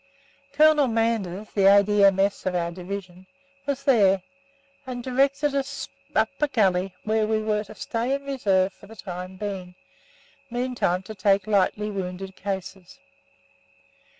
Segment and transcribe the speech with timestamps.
[0.51, 2.47] Colonel Manders, the A.D.M.S.
[2.47, 3.27] of our Division,
[3.67, 4.23] was there,
[4.87, 8.95] and directed us up a gully where we were to stay in reserve for the
[8.95, 9.75] time being,
[10.49, 12.97] meantime to take lightly wounded cases.